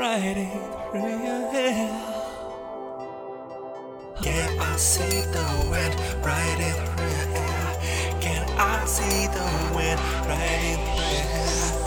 [0.00, 0.48] riding
[0.90, 1.90] through your hair.
[4.22, 8.20] Can I see the wind riding through your hair?
[8.22, 9.46] Can I see the
[9.76, 11.79] wind riding through your hair?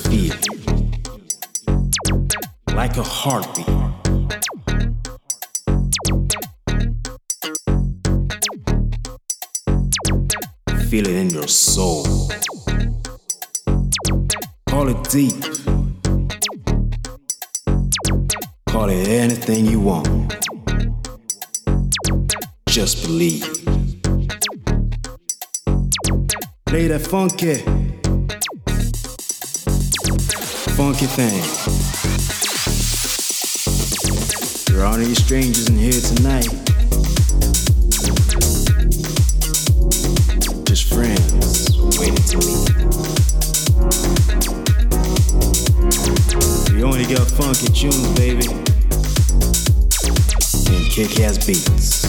[0.00, 0.92] Feeling.
[2.74, 3.66] Like a heartbeat.
[10.88, 12.04] Feel it in your soul.
[14.68, 15.34] Call it deep.
[18.66, 20.08] Call it anything you want.
[22.68, 23.42] Just believe.
[26.66, 27.64] Play that funky,
[30.80, 31.42] funky thing.
[34.64, 36.48] There aren't any strangers in here tonight.
[40.64, 42.70] Just friends waiting to meet.
[46.72, 48.46] We only got funky tunes, baby,
[50.70, 52.04] and kick-ass beats.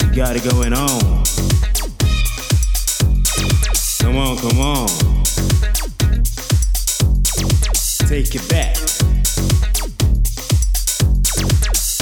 [0.00, 1.24] You got it going on.
[3.98, 5.13] Come on, come on.
[8.14, 8.74] Take it back.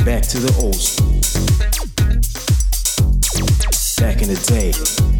[0.05, 1.09] Back to the old school.
[3.97, 5.12] Back in the day.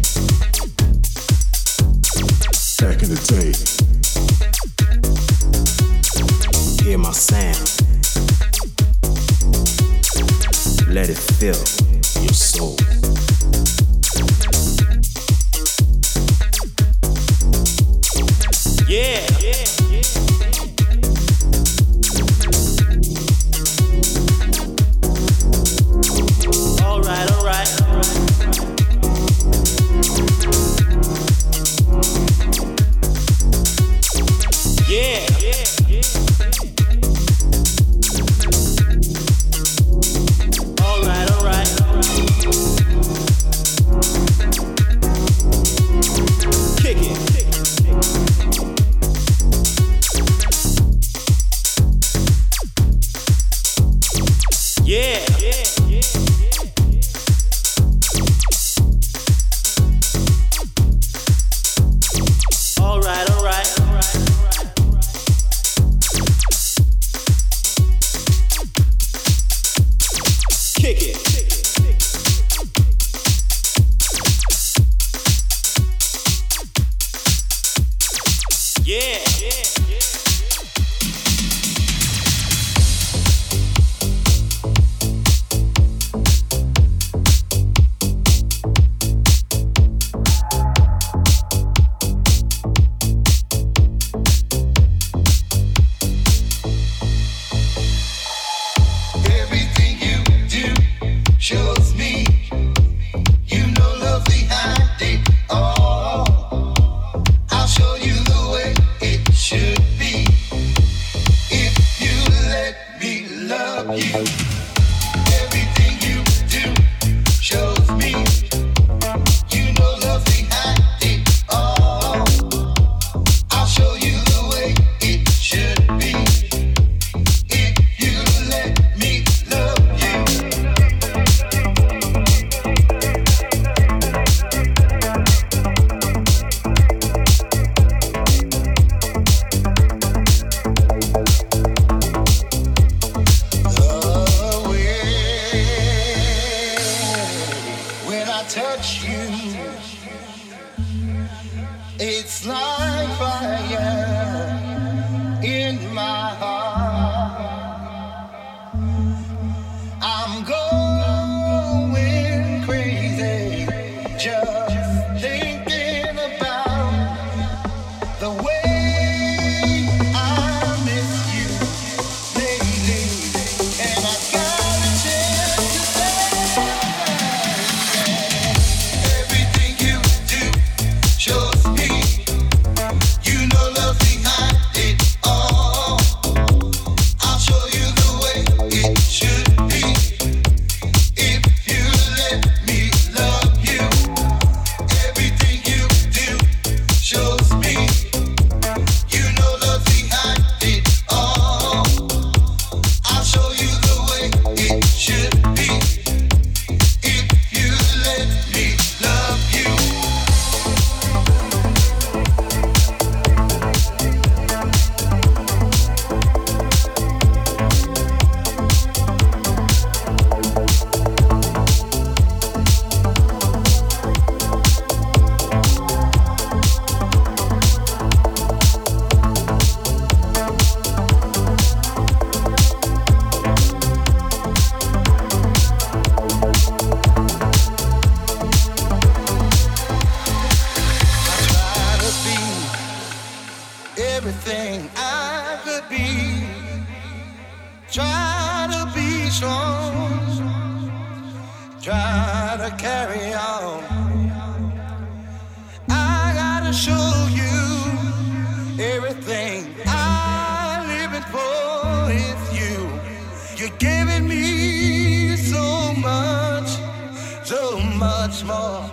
[268.03, 268.83] much more.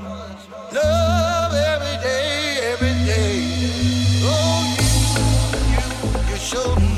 [0.72, 3.38] Love every day, every day.
[4.22, 4.90] Oh, you,
[5.74, 5.86] you,
[6.30, 6.89] you showed me.